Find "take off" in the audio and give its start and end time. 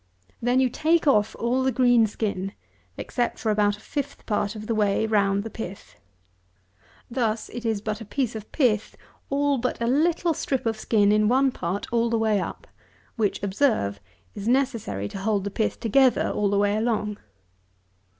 0.67-1.35